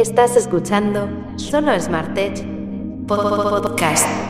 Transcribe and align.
Estás 0.00 0.34
escuchando 0.34 1.10
Solo 1.36 1.78
Smart 1.78 2.14
Tech 2.14 2.42
Podcast. 3.06 4.29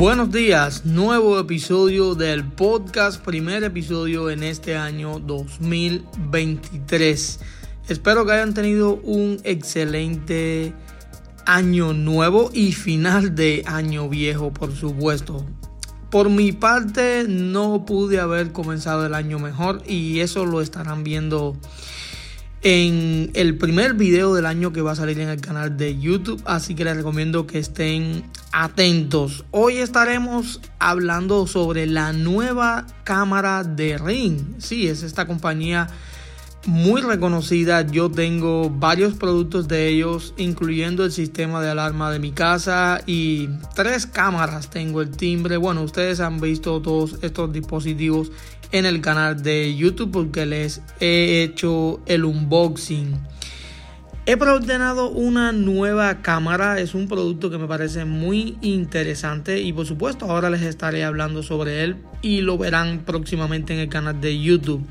Buenos 0.00 0.32
días, 0.32 0.86
nuevo 0.86 1.38
episodio 1.38 2.14
del 2.14 2.42
podcast, 2.42 3.22
primer 3.22 3.62
episodio 3.64 4.30
en 4.30 4.42
este 4.42 4.74
año 4.74 5.18
2023. 5.18 7.40
Espero 7.86 8.24
que 8.24 8.32
hayan 8.32 8.54
tenido 8.54 8.94
un 8.94 9.42
excelente 9.44 10.72
año 11.44 11.92
nuevo 11.92 12.48
y 12.54 12.72
final 12.72 13.34
de 13.34 13.62
año 13.66 14.08
viejo, 14.08 14.54
por 14.54 14.74
supuesto. 14.74 15.44
Por 16.10 16.30
mi 16.30 16.52
parte, 16.52 17.26
no 17.28 17.84
pude 17.84 18.20
haber 18.20 18.52
comenzado 18.52 19.04
el 19.04 19.12
año 19.12 19.38
mejor 19.38 19.82
y 19.86 20.20
eso 20.20 20.46
lo 20.46 20.62
estarán 20.62 21.04
viendo 21.04 21.58
en 22.62 23.30
el 23.34 23.56
primer 23.56 23.94
video 23.94 24.34
del 24.34 24.44
año 24.44 24.72
que 24.72 24.82
va 24.82 24.92
a 24.92 24.96
salir 24.96 25.18
en 25.20 25.30
el 25.30 25.40
canal 25.40 25.76
de 25.76 25.98
YouTube, 25.98 26.42
así 26.44 26.74
que 26.74 26.84
les 26.84 26.96
recomiendo 26.96 27.46
que 27.46 27.58
estén 27.58 28.24
atentos. 28.52 29.44
Hoy 29.50 29.78
estaremos 29.78 30.60
hablando 30.78 31.46
sobre 31.46 31.86
la 31.86 32.12
nueva 32.12 32.86
cámara 33.04 33.64
de 33.64 33.96
Ring. 33.96 34.56
Sí, 34.58 34.88
es 34.88 35.02
esta 35.02 35.26
compañía 35.26 35.88
muy 36.66 37.00
reconocida. 37.00 37.86
Yo 37.86 38.10
tengo 38.10 38.68
varios 38.68 39.14
productos 39.14 39.66
de 39.66 39.88
ellos, 39.88 40.34
incluyendo 40.36 41.04
el 41.06 41.12
sistema 41.12 41.62
de 41.62 41.70
alarma 41.70 42.12
de 42.12 42.18
mi 42.18 42.32
casa 42.32 43.00
y 43.06 43.48
tres 43.74 44.06
cámaras. 44.06 44.68
Tengo 44.68 45.00
el 45.00 45.10
timbre. 45.10 45.56
Bueno, 45.56 45.82
ustedes 45.82 46.20
han 46.20 46.40
visto 46.40 46.82
todos 46.82 47.16
estos 47.22 47.52
dispositivos 47.52 48.30
en 48.72 48.86
el 48.86 49.00
canal 49.00 49.42
de 49.42 49.74
YouTube 49.74 50.10
porque 50.10 50.46
les 50.46 50.82
he 51.00 51.42
hecho 51.42 52.00
el 52.06 52.24
unboxing. 52.24 53.18
He 54.26 54.36
preordenado 54.36 55.10
una 55.10 55.50
nueva 55.50 56.22
cámara, 56.22 56.78
es 56.78 56.94
un 56.94 57.08
producto 57.08 57.50
que 57.50 57.58
me 57.58 57.66
parece 57.66 58.04
muy 58.04 58.56
interesante 58.60 59.60
y 59.60 59.72
por 59.72 59.86
supuesto 59.86 60.26
ahora 60.26 60.50
les 60.50 60.62
estaré 60.62 61.04
hablando 61.04 61.42
sobre 61.42 61.82
él 61.82 61.96
y 62.22 62.42
lo 62.42 62.56
verán 62.58 63.02
próximamente 63.04 63.72
en 63.72 63.80
el 63.80 63.88
canal 63.88 64.20
de 64.20 64.40
YouTube. 64.40 64.86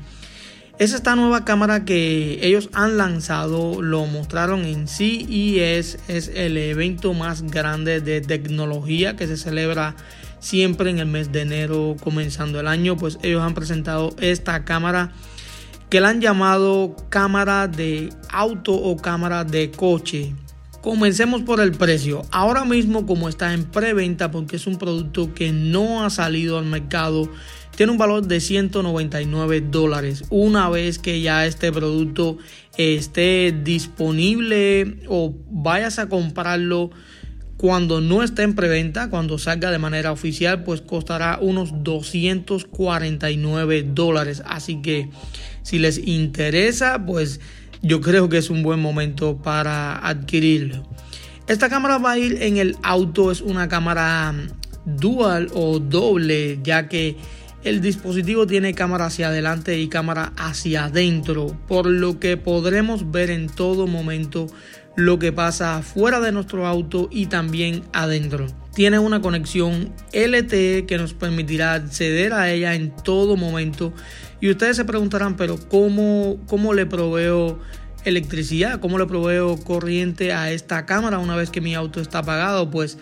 Es 0.80 0.94
esta 0.94 1.14
nueva 1.14 1.44
cámara 1.44 1.84
que 1.84 2.38
ellos 2.42 2.70
han 2.72 2.96
lanzado, 2.96 3.82
lo 3.82 4.06
mostraron 4.06 4.64
en 4.64 4.88
CES, 4.88 5.98
es 6.08 6.28
el 6.34 6.56
evento 6.56 7.12
más 7.12 7.42
grande 7.42 8.00
de 8.00 8.22
tecnología 8.22 9.14
que 9.14 9.26
se 9.26 9.36
celebra 9.36 9.94
siempre 10.40 10.90
en 10.90 10.98
el 10.98 11.06
mes 11.06 11.30
de 11.30 11.42
enero 11.42 11.96
comenzando 12.02 12.58
el 12.58 12.66
año, 12.66 12.96
pues 12.96 13.18
ellos 13.22 13.42
han 13.42 13.54
presentado 13.54 14.14
esta 14.18 14.64
cámara 14.64 15.12
que 15.88 16.00
la 16.00 16.08
han 16.08 16.20
llamado 16.20 16.96
cámara 17.08 17.68
de 17.68 18.10
auto 18.30 18.74
o 18.74 18.96
cámara 18.96 19.44
de 19.44 19.70
coche. 19.70 20.34
Comencemos 20.80 21.42
por 21.42 21.60
el 21.60 21.72
precio. 21.72 22.22
Ahora 22.30 22.64
mismo 22.64 23.06
como 23.06 23.28
está 23.28 23.52
en 23.52 23.64
preventa 23.64 24.30
porque 24.30 24.56
es 24.56 24.66
un 24.66 24.78
producto 24.78 25.34
que 25.34 25.52
no 25.52 26.04
ha 26.04 26.10
salido 26.10 26.58
al 26.58 26.64
mercado 26.64 27.28
tiene 27.80 27.92
un 27.92 27.98
valor 27.98 28.26
de 28.26 28.40
199 28.40 29.62
dólares. 29.62 30.24
Una 30.28 30.68
vez 30.68 30.98
que 30.98 31.22
ya 31.22 31.46
este 31.46 31.72
producto 31.72 32.36
esté 32.76 33.58
disponible 33.64 34.98
o 35.08 35.34
vayas 35.50 35.98
a 35.98 36.06
comprarlo 36.08 36.90
cuando 37.60 38.00
no 38.00 38.22
esté 38.22 38.42
en 38.42 38.54
preventa, 38.54 39.10
cuando 39.10 39.36
salga 39.36 39.70
de 39.70 39.76
manera 39.76 40.12
oficial, 40.12 40.64
pues 40.64 40.80
costará 40.80 41.38
unos 41.42 41.84
249 41.84 43.82
dólares. 43.82 44.42
Así 44.46 44.80
que 44.80 45.10
si 45.62 45.78
les 45.78 45.98
interesa, 45.98 47.04
pues 47.04 47.38
yo 47.82 48.00
creo 48.00 48.30
que 48.30 48.38
es 48.38 48.48
un 48.48 48.62
buen 48.62 48.80
momento 48.80 49.36
para 49.36 49.98
adquirirlo. 50.08 50.88
Esta 51.48 51.68
cámara 51.68 51.98
va 51.98 52.12
a 52.12 52.18
ir 52.18 52.42
en 52.42 52.56
el 52.56 52.76
auto, 52.82 53.30
es 53.30 53.42
una 53.42 53.68
cámara 53.68 54.34
dual 54.86 55.48
o 55.52 55.80
doble, 55.80 56.60
ya 56.62 56.88
que 56.88 57.18
el 57.62 57.80
dispositivo 57.80 58.46
tiene 58.46 58.74
cámara 58.74 59.06
hacia 59.06 59.28
adelante 59.28 59.78
y 59.78 59.88
cámara 59.88 60.32
hacia 60.36 60.84
adentro, 60.84 61.58
por 61.68 61.86
lo 61.86 62.18
que 62.18 62.36
podremos 62.36 63.10
ver 63.10 63.30
en 63.30 63.48
todo 63.48 63.86
momento 63.86 64.46
lo 64.96 65.18
que 65.18 65.32
pasa 65.32 65.82
fuera 65.82 66.20
de 66.20 66.32
nuestro 66.32 66.66
auto 66.66 67.08
y 67.10 67.26
también 67.26 67.82
adentro. 67.92 68.46
Tiene 68.74 68.98
una 68.98 69.20
conexión 69.20 69.92
LTE 70.12 70.86
que 70.86 70.98
nos 70.98 71.14
permitirá 71.14 71.74
acceder 71.74 72.32
a 72.32 72.50
ella 72.50 72.74
en 72.74 72.94
todo 72.96 73.36
momento. 73.36 73.92
Y 74.40 74.50
ustedes 74.50 74.76
se 74.76 74.84
preguntarán, 74.84 75.36
pero 75.36 75.58
¿cómo, 75.68 76.38
cómo 76.46 76.72
le 76.72 76.86
proveo 76.86 77.58
electricidad? 78.04 78.80
¿Cómo 78.80 78.98
le 78.98 79.06
proveo 79.06 79.58
corriente 79.58 80.32
a 80.32 80.50
esta 80.50 80.86
cámara 80.86 81.18
una 81.18 81.36
vez 81.36 81.50
que 81.50 81.60
mi 81.60 81.74
auto 81.74 82.00
está 82.00 82.18
apagado? 82.20 82.70
Pues 82.70 82.98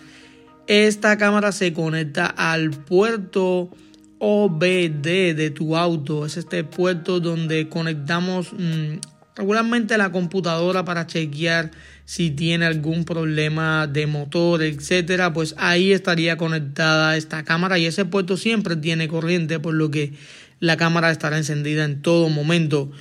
esta 0.67 1.17
cámara 1.17 1.51
se 1.51 1.73
conecta 1.73 2.25
al 2.25 2.71
puerto 2.71 3.71
OBD 4.19 5.33
de 5.35 5.49
tu 5.49 5.75
auto. 5.75 6.25
Es 6.25 6.37
este 6.37 6.63
puerto 6.63 7.19
donde 7.19 7.69
conectamos 7.69 8.53
mm, 8.53 8.97
regularmente 9.35 9.97
la 9.97 10.11
computadora 10.11 10.85
para 10.85 11.07
chequear 11.07 11.71
si 12.05 12.31
tiene 12.31 12.65
algún 12.65 13.05
problema 13.05 13.87
de 13.87 14.05
motor, 14.07 14.61
etcétera. 14.61 15.31
Pues 15.31 15.55
ahí 15.57 15.91
estaría 15.91 16.37
conectada 16.37 17.15
esta 17.15 17.43
cámara 17.43 17.77
y 17.77 17.85
ese 17.85 18.05
puerto 18.05 18.35
siempre 18.35 18.75
tiene 18.75 19.07
corriente, 19.07 19.59
por 19.59 19.73
lo 19.73 19.89
que 19.89 20.13
la 20.59 20.75
cámara 20.75 21.11
estará 21.11 21.37
encendida 21.37 21.85
en 21.85 22.01
todo 22.01 22.29
momento. 22.29 22.91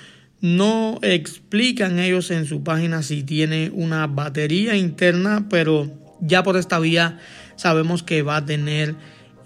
No 0.40 1.00
explican 1.02 1.98
ellos 1.98 2.30
en 2.30 2.46
su 2.46 2.62
página 2.62 3.02
si 3.02 3.24
tiene 3.24 3.70
una 3.74 4.06
batería 4.06 4.76
interna, 4.76 5.46
pero 5.50 5.90
ya 6.20 6.44
por 6.44 6.56
esta 6.56 6.78
vía 6.78 7.18
sabemos 7.56 8.04
que 8.04 8.22
va 8.22 8.36
a 8.36 8.44
tener 8.44 8.94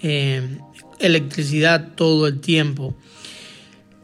eh, 0.00 0.42
electricidad 1.02 1.90
todo 1.94 2.26
el 2.26 2.40
tiempo. 2.40 2.96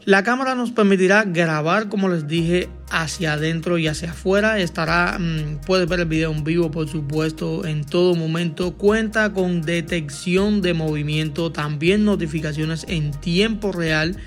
La 0.05 0.23
cámara 0.23 0.55
nos 0.55 0.71
permitirá 0.71 1.23
grabar, 1.23 1.89
como 1.89 2.09
les 2.09 2.27
dije, 2.27 2.69
hacia 2.89 3.33
adentro 3.33 3.77
y 3.77 3.87
hacia 3.87 4.11
afuera. 4.11 4.57
Estará, 4.59 5.19
mm, 5.19 5.61
puedes 5.65 5.87
ver 5.87 5.99
el 5.99 6.05
video 6.07 6.31
en 6.31 6.43
vivo, 6.43 6.71
por 6.71 6.87
supuesto, 6.87 7.65
en 7.65 7.83
todo 7.83 8.15
momento. 8.15 8.75
Cuenta 8.75 9.33
con 9.33 9.61
detección 9.61 10.61
de 10.61 10.73
movimiento, 10.73 11.51
también 11.51 12.05
notificaciones 12.05 12.85
en 12.87 13.11
tiempo 13.11 13.71
real 13.71 14.17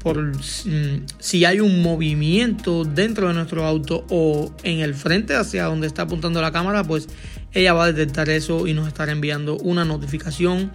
por 0.00 0.18
mm, 0.18 1.06
si 1.18 1.44
hay 1.44 1.60
un 1.60 1.82
movimiento 1.82 2.84
dentro 2.84 3.28
de 3.28 3.34
nuestro 3.34 3.66
auto 3.66 4.04
o 4.08 4.52
en 4.62 4.80
el 4.80 4.94
frente 4.94 5.34
hacia 5.36 5.64
donde 5.64 5.86
está 5.86 6.02
apuntando 6.02 6.40
la 6.40 6.52
cámara, 6.52 6.82
pues 6.84 7.08
ella 7.52 7.74
va 7.74 7.84
a 7.84 7.92
detectar 7.92 8.30
eso 8.30 8.66
y 8.66 8.74
nos 8.74 8.88
estará 8.88 9.12
enviando 9.12 9.56
una 9.58 9.84
notificación. 9.84 10.72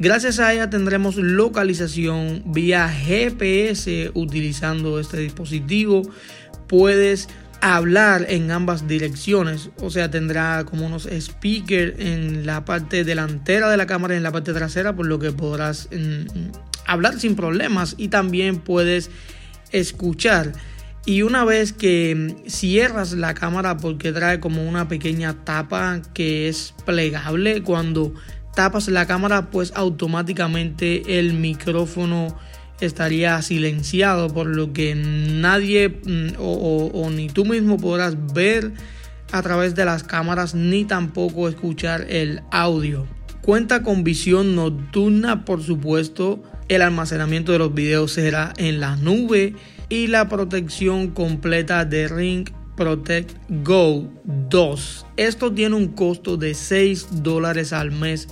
Gracias 0.00 0.38
a 0.38 0.50
ella 0.54 0.70
tendremos 0.70 1.16
localización 1.16 2.42
vía 2.46 2.88
GPS 2.88 4.10
utilizando 4.14 4.98
este 4.98 5.18
dispositivo. 5.18 6.00
Puedes 6.66 7.28
hablar 7.60 8.24
en 8.30 8.50
ambas 8.50 8.88
direcciones, 8.88 9.68
o 9.78 9.90
sea, 9.90 10.10
tendrá 10.10 10.64
como 10.64 10.86
unos 10.86 11.06
speakers 11.20 11.96
en 11.98 12.46
la 12.46 12.64
parte 12.64 13.04
delantera 13.04 13.68
de 13.68 13.76
la 13.76 13.84
cámara 13.86 14.14
y 14.14 14.16
en 14.16 14.22
la 14.22 14.32
parte 14.32 14.54
trasera, 14.54 14.96
por 14.96 15.04
lo 15.04 15.18
que 15.18 15.32
podrás 15.32 15.90
mm, 15.92 16.50
hablar 16.86 17.20
sin 17.20 17.36
problemas 17.36 17.94
y 17.98 18.08
también 18.08 18.60
puedes 18.60 19.10
escuchar. 19.70 20.54
Y 21.04 21.20
una 21.20 21.44
vez 21.44 21.74
que 21.74 22.36
cierras 22.46 23.12
la 23.12 23.34
cámara 23.34 23.76
porque 23.76 24.12
trae 24.12 24.40
como 24.40 24.66
una 24.66 24.88
pequeña 24.88 25.44
tapa 25.44 26.00
que 26.14 26.48
es 26.48 26.74
plegable 26.86 27.62
cuando 27.62 28.14
tapas 28.60 28.88
la 28.88 29.06
cámara, 29.06 29.50
pues 29.50 29.72
automáticamente 29.74 31.18
el 31.18 31.32
micrófono 31.32 32.36
estaría 32.82 33.40
silenciado, 33.40 34.28
por 34.28 34.48
lo 34.48 34.74
que 34.74 34.94
nadie 34.94 35.88
mm, 35.88 36.34
o, 36.38 37.08
ni 37.10 37.28
tú 37.28 37.46
mismo 37.46 37.78
podrás 37.78 38.18
ver 38.34 38.72
a 39.32 39.40
través 39.40 39.74
de 39.74 39.86
las 39.86 40.02
cámaras 40.02 40.54
ni 40.54 40.84
tampoco 40.84 41.48
escuchar 41.48 42.04
el 42.10 42.42
audio. 42.50 43.06
Cuenta 43.40 43.82
con 43.82 44.04
visión 44.04 44.54
nocturna, 44.54 45.46
por 45.46 45.62
supuesto. 45.62 46.42
El 46.68 46.82
almacenamiento 46.82 47.52
de 47.52 47.60
los 47.60 47.72
videos 47.72 48.12
será 48.12 48.52
en 48.58 48.78
la 48.78 48.96
nube 48.96 49.54
y 49.88 50.08
la 50.08 50.28
protección 50.28 51.12
completa 51.12 51.86
de 51.86 52.08
Ring 52.08 52.50
Protect 52.76 53.36
Go 53.62 54.10
2. 54.24 55.06
Esto 55.16 55.52
tiene 55.52 55.76
un 55.76 55.88
costo 55.88 56.36
de 56.36 56.54
6 56.54 57.22
dólares 57.22 57.72
al 57.72 57.90
mes 57.90 58.28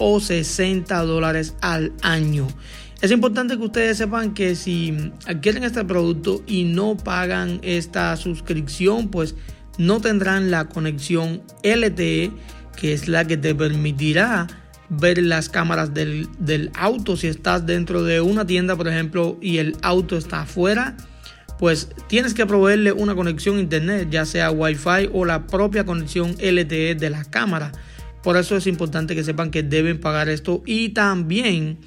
o 0.00 0.18
60 0.18 1.00
dólares 1.02 1.54
al 1.60 1.92
año. 2.02 2.48
Es 3.00 3.12
importante 3.12 3.56
que 3.56 3.62
ustedes 3.62 3.96
sepan 3.96 4.34
que 4.34 4.56
si 4.56 5.12
adquieren 5.26 5.62
este 5.62 5.84
producto 5.84 6.42
y 6.46 6.64
no 6.64 6.96
pagan 6.96 7.60
esta 7.62 8.16
suscripción, 8.16 9.08
pues 9.08 9.36
no 9.78 10.00
tendrán 10.00 10.50
la 10.50 10.68
conexión 10.68 11.42
LTE, 11.62 12.32
que 12.76 12.92
es 12.92 13.08
la 13.08 13.26
que 13.26 13.36
te 13.36 13.54
permitirá 13.54 14.48
ver 14.90 15.18
las 15.18 15.48
cámaras 15.48 15.94
del, 15.94 16.28
del, 16.38 16.70
auto. 16.74 17.16
Si 17.16 17.28
estás 17.28 17.64
dentro 17.64 18.02
de 18.02 18.20
una 18.20 18.46
tienda, 18.46 18.76
por 18.76 18.88
ejemplo, 18.88 19.38
y 19.40 19.58
el 19.58 19.76
auto 19.82 20.16
está 20.16 20.42
afuera, 20.42 20.96
pues 21.58 21.88
tienes 22.08 22.34
que 22.34 22.46
proveerle 22.46 22.92
una 22.92 23.14
conexión 23.14 23.58
internet, 23.58 24.08
ya 24.10 24.26
sea 24.26 24.50
Wi-Fi 24.50 25.10
o 25.12 25.24
la 25.24 25.46
propia 25.46 25.84
conexión 25.84 26.32
LTE 26.32 26.96
de 26.96 27.10
la 27.10 27.24
cámara. 27.24 27.72
Por 28.22 28.36
eso 28.36 28.56
es 28.56 28.66
importante 28.66 29.14
que 29.14 29.24
sepan 29.24 29.50
que 29.50 29.62
deben 29.62 30.00
pagar 30.00 30.28
esto 30.28 30.62
y 30.66 30.90
también 30.90 31.78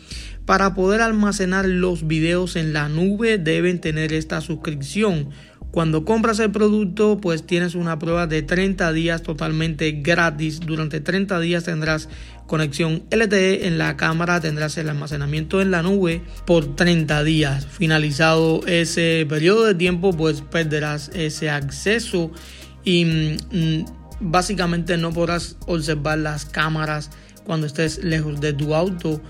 para 0.46 0.74
poder 0.74 1.02
almacenar 1.02 1.66
los 1.66 2.08
videos 2.08 2.56
en 2.56 2.74
la 2.74 2.90
nube 2.90 3.38
deben 3.38 3.80
tener 3.80 4.12
esta 4.14 4.42
suscripción. 4.42 5.30
Cuando 5.72 6.06
compras 6.06 6.38
el 6.38 6.52
producto, 6.52 7.18
pues 7.20 7.48
tienes 7.48 7.74
una 7.74 7.98
prueba 7.98 8.28
de 8.28 8.44
30 8.44 8.94
días 8.94 9.24
totalmente 9.24 9.92
gratis. 9.92 10.60
Durante 10.60 11.00
30 11.00 11.40
días 11.40 11.64
tendrás 11.64 12.10
conexión 12.46 13.06
LTE 13.10 13.66
en 13.66 13.80
la 13.80 13.98
cámara, 13.98 14.40
tendrás 14.40 14.78
el 14.78 14.90
almacenamiento 14.90 15.62
en 15.62 15.72
la 15.72 15.82
nube 15.82 16.22
por 16.46 16.76
30 16.76 17.24
días. 17.24 17.66
Finalizado 17.66 18.62
ese 18.68 19.26
periodo 19.28 19.66
de 19.66 19.74
tiempo, 19.74 20.12
pues 20.14 20.42
perderás 20.42 21.10
ese 21.16 21.50
acceso 21.50 22.30
y 22.84 23.06
mm, 23.06 23.86
básicamente 24.24 24.98
no 24.98 25.12
podrás 25.12 25.58
observar 25.68 26.18
las 26.18 26.46
cámaras 26.46 27.12
cuando 27.44 27.68
estés 27.68 28.04
lejos 28.04 28.40
de 28.42 28.54
tu 28.54 28.74
auto. 28.74 29.22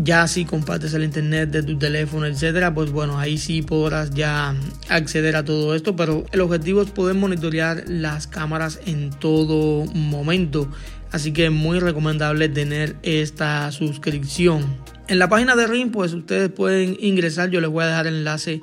Ya 0.00 0.28
si 0.28 0.44
compartes 0.44 0.94
el 0.94 1.02
internet 1.02 1.50
de 1.50 1.62
tu 1.64 1.76
teléfono, 1.76 2.26
etcétera, 2.26 2.72
pues 2.72 2.92
bueno, 2.92 3.18
ahí 3.18 3.36
sí 3.36 3.62
podrás 3.62 4.10
ya 4.10 4.54
acceder 4.88 5.34
a 5.34 5.44
todo 5.44 5.74
esto. 5.74 5.96
Pero 5.96 6.24
el 6.32 6.40
objetivo 6.40 6.82
es 6.82 6.90
poder 6.90 7.16
monitorear 7.16 7.82
las 7.88 8.26
cámaras 8.28 8.80
en 8.86 9.10
todo 9.10 9.86
momento. 9.86 10.70
Así 11.10 11.32
que 11.32 11.46
es 11.46 11.52
muy 11.52 11.80
recomendable 11.80 12.48
tener 12.48 12.96
esta 13.02 13.72
suscripción. 13.72 14.64
En 15.08 15.18
la 15.18 15.28
página 15.28 15.56
de 15.56 15.66
RIM, 15.66 15.90
pues 15.90 16.12
ustedes 16.12 16.50
pueden 16.50 16.96
ingresar. 17.00 17.50
Yo 17.50 17.60
les 17.60 17.70
voy 17.70 17.82
a 17.82 17.88
dejar 17.88 18.06
el 18.06 18.16
enlace 18.18 18.60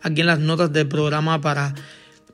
aquí 0.00 0.22
en 0.22 0.28
las 0.28 0.38
notas 0.38 0.72
del 0.72 0.88
programa 0.88 1.40
para 1.40 1.74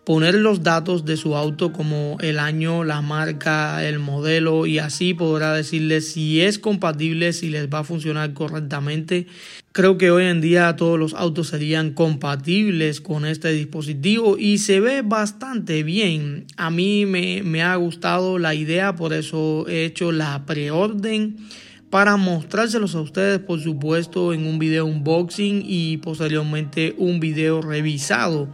poner 0.05 0.35
los 0.35 0.63
datos 0.63 1.05
de 1.05 1.17
su 1.17 1.35
auto 1.35 1.73
como 1.73 2.19
el 2.21 2.39
año, 2.39 2.85
la 2.85 3.01
marca, 3.01 3.87
el 3.87 3.99
modelo 3.99 4.67
y 4.67 4.79
así 4.79 5.15
podrá 5.15 5.55
decirles 5.55 6.13
si 6.13 6.41
es 6.41 6.59
compatible, 6.59 7.33
si 7.33 7.49
les 7.49 7.69
va 7.69 7.81
a 7.81 7.85
funcionar 7.85 8.35
correctamente. 8.35 9.27
Creo 9.73 9.99
que 9.99 10.11
hoy 10.11 10.27
en 10.27 10.41
día 10.41 10.77
todos 10.77 10.99
los 10.99 11.15
autos 11.15 11.49
serían 11.49 11.95
compatibles 11.95 13.01
con 13.01 13.25
este 13.25 13.51
dispositivo 13.53 14.37
y 14.39 14.59
se 14.59 14.79
ve 14.81 15.03
bastante 15.03 15.83
bien. 15.83 16.47
A 16.57 16.71
mí 16.71 17.07
me, 17.07 17.63
ha 17.63 17.75
gustado 17.77 18.39
la 18.39 18.55
idea, 18.55 18.95
por 18.95 19.13
eso 19.13 19.67
he 19.69 19.87
hecho 19.87 20.13
la 20.13 20.45
preorden 20.47 21.39
para 21.95 22.17
mostrárselos 22.17 22.97
a 22.97 23.01
ustedes, 23.01 23.39
por 23.39 23.61
supuesto, 23.61 24.33
en 24.33 24.49
un 24.49 24.59
video 24.59 24.85
unboxing 24.85 25.63
y 25.65 25.99
posteriormente 25.99 26.97
un 26.99 27.21
video 27.21 27.63
revisado. 27.63 28.49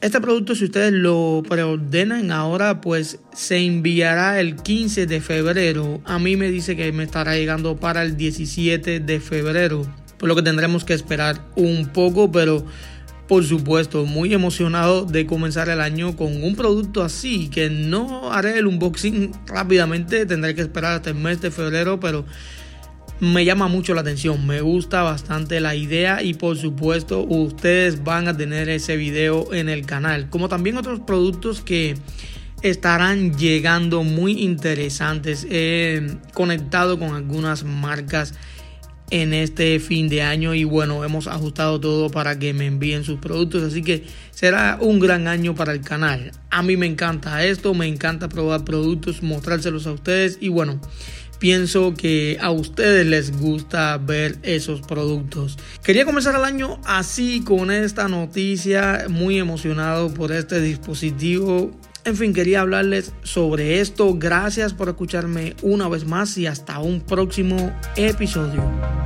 Este 0.00 0.20
producto, 0.20 0.54
si 0.54 0.66
ustedes 0.66 0.92
lo 0.92 1.42
preordenan 1.48 2.30
ahora, 2.30 2.80
pues 2.80 3.18
se 3.32 3.56
enviará 3.56 4.38
el 4.38 4.54
15 4.54 5.06
de 5.06 5.20
febrero. 5.20 6.02
A 6.04 6.20
mí 6.20 6.36
me 6.36 6.52
dice 6.52 6.76
que 6.76 6.92
me 6.92 7.02
estará 7.02 7.34
llegando 7.34 7.74
para 7.74 8.04
el 8.04 8.16
17 8.16 9.00
de 9.00 9.18
febrero. 9.18 9.82
Por 10.16 10.28
lo 10.28 10.36
que 10.36 10.42
tendremos 10.42 10.84
que 10.84 10.94
esperar 10.94 11.44
un 11.56 11.88
poco, 11.88 12.30
pero 12.30 12.64
por 13.26 13.42
supuesto, 13.42 14.04
muy 14.04 14.32
emocionado 14.34 15.04
de 15.04 15.26
comenzar 15.26 15.68
el 15.68 15.80
año 15.80 16.14
con 16.14 16.44
un 16.44 16.54
producto 16.54 17.02
así, 17.02 17.48
que 17.48 17.70
no 17.70 18.32
haré 18.32 18.58
el 18.58 18.68
unboxing 18.68 19.32
rápidamente, 19.46 20.26
tendré 20.26 20.54
que 20.54 20.60
esperar 20.60 20.94
hasta 20.94 21.10
el 21.10 21.16
mes 21.16 21.40
de 21.40 21.50
febrero, 21.50 21.98
pero 21.98 22.24
me 23.20 23.44
llama 23.44 23.68
mucho 23.68 23.94
la 23.94 24.00
atención, 24.00 24.46
me 24.46 24.60
gusta 24.60 25.02
bastante 25.02 25.60
la 25.60 25.74
idea 25.74 26.22
y 26.22 26.34
por 26.34 26.56
supuesto 26.56 27.20
ustedes 27.20 28.02
van 28.02 28.28
a 28.28 28.36
tener 28.36 28.68
ese 28.68 28.96
video 28.96 29.52
en 29.54 29.68
el 29.68 29.86
canal, 29.86 30.28
como 30.30 30.48
también 30.48 30.76
otros 30.76 31.00
productos 31.00 31.60
que 31.60 31.94
estarán 32.62 33.36
llegando 33.36 34.02
muy 34.02 34.42
interesantes. 34.42 35.46
He 35.50 36.16
conectado 36.32 36.98
con 36.98 37.14
algunas 37.14 37.62
marcas 37.62 38.34
en 39.10 39.34
este 39.34 39.78
fin 39.80 40.08
de 40.08 40.22
año 40.22 40.54
y 40.54 40.64
bueno, 40.64 41.04
hemos 41.04 41.26
ajustado 41.26 41.78
todo 41.78 42.10
para 42.10 42.38
que 42.38 42.54
me 42.54 42.66
envíen 42.66 43.04
sus 43.04 43.20
productos, 43.20 43.62
así 43.62 43.82
que 43.82 44.04
será 44.30 44.78
un 44.80 44.98
gran 44.98 45.28
año 45.28 45.54
para 45.54 45.72
el 45.72 45.82
canal. 45.82 46.32
A 46.50 46.62
mí 46.62 46.76
me 46.76 46.86
encanta 46.86 47.44
esto, 47.44 47.74
me 47.74 47.86
encanta 47.86 48.28
probar 48.28 48.64
productos, 48.64 49.22
mostrárselos 49.22 49.86
a 49.86 49.92
ustedes 49.92 50.38
y 50.40 50.48
bueno, 50.48 50.80
pienso 51.44 51.92
que 51.92 52.38
a 52.40 52.50
ustedes 52.50 53.04
les 53.04 53.38
gusta 53.38 53.98
ver 53.98 54.38
esos 54.42 54.80
productos. 54.80 55.58
Quería 55.82 56.06
comenzar 56.06 56.34
el 56.34 56.42
año 56.42 56.80
así 56.86 57.42
con 57.44 57.70
esta 57.70 58.08
noticia, 58.08 59.04
muy 59.10 59.38
emocionado 59.38 60.08
por 60.14 60.32
este 60.32 60.62
dispositivo. 60.62 61.70
En 62.06 62.16
fin, 62.16 62.32
quería 62.32 62.62
hablarles 62.62 63.12
sobre 63.24 63.82
esto. 63.82 64.14
Gracias 64.14 64.72
por 64.72 64.88
escucharme 64.88 65.54
una 65.60 65.86
vez 65.86 66.06
más 66.06 66.38
y 66.38 66.46
hasta 66.46 66.78
un 66.78 67.02
próximo 67.02 67.78
episodio. 67.94 69.03